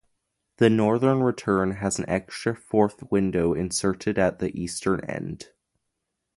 The 0.57 0.67
northern 0.67 1.21
return 1.21 1.73
has 1.73 1.99
an 1.99 2.09
extra 2.09 2.55
fourth 2.55 3.11
window 3.11 3.53
inserted 3.53 4.17
at 4.17 4.39
the 4.39 4.49
eastern 4.59 5.01
end. 5.05 5.49